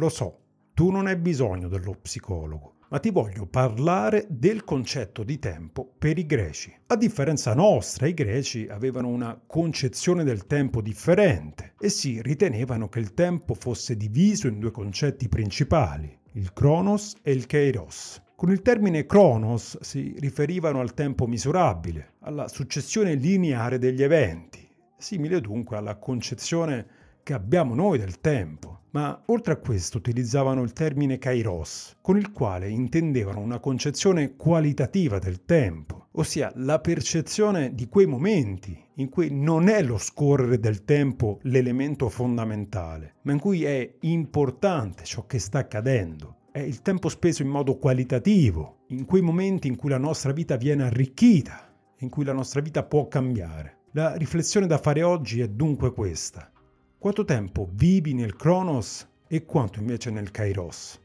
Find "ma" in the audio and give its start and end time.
2.88-2.98, 28.92-29.22, 43.22-43.32